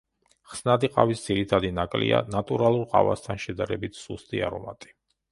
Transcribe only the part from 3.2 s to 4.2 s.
შედარებით